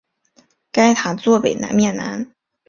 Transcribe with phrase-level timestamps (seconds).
[0.71, 2.33] 该塔座北面南。